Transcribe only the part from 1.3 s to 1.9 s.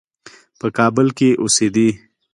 اوسېدی.